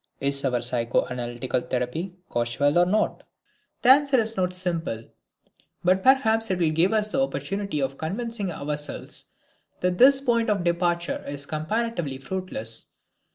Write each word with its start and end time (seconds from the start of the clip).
Is 0.19 0.43
our 0.43 0.57
psychoanalytical 0.61 1.69
therapy 1.69 2.15
causal 2.27 2.79
or 2.79 2.87
not? 2.87 3.21
The 3.83 3.89
answer 3.91 4.17
is 4.17 4.35
not 4.35 4.51
simple, 4.51 5.03
but 5.83 6.01
perhaps 6.01 6.49
it 6.49 6.57
will 6.57 6.71
give 6.71 6.91
us 6.91 7.09
the 7.09 7.21
opportunity 7.21 7.79
of 7.79 7.99
convincing 7.99 8.49
ourselves 8.51 9.25
that 9.81 9.99
this 9.99 10.19
point 10.19 10.49
of 10.49 10.63
departure 10.63 11.23
is 11.27 11.45
comparatively 11.45 12.17
fruitless. 12.17 12.87